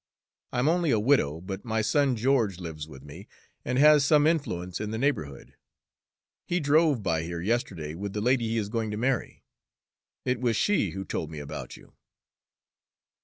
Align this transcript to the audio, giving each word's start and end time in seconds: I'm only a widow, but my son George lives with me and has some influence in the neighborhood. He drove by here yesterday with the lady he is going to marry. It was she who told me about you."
I'm 0.51 0.67
only 0.67 0.89
a 0.89 0.99
widow, 0.99 1.39
but 1.41 1.63
my 1.63 1.83
son 1.83 2.15
George 2.15 2.57
lives 2.59 2.87
with 2.87 3.03
me 3.03 3.27
and 3.63 3.77
has 3.77 4.03
some 4.03 4.25
influence 4.25 4.81
in 4.81 4.89
the 4.89 4.97
neighborhood. 4.97 5.53
He 6.47 6.59
drove 6.59 7.03
by 7.03 7.21
here 7.21 7.39
yesterday 7.39 7.93
with 7.93 8.13
the 8.13 8.19
lady 8.21 8.47
he 8.47 8.57
is 8.57 8.69
going 8.69 8.89
to 8.89 8.97
marry. 8.97 9.43
It 10.25 10.41
was 10.41 10.55
she 10.57 10.89
who 10.89 11.05
told 11.05 11.29
me 11.29 11.37
about 11.37 11.77
you." 11.77 11.93